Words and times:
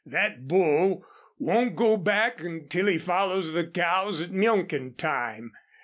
"That 0.03 0.47
bull 0.47 1.05
won't 1.37 1.75
go 1.75 1.95
back 1.95 2.39
until 2.41 2.87
he 2.87 2.97
follows 2.97 3.51
the 3.51 3.67
cows 3.67 4.19
at 4.23 4.31
milking 4.31 4.95
time. 4.95 5.51